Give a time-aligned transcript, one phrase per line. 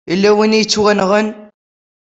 [0.09, 1.27] Yella win i yettwanɣan.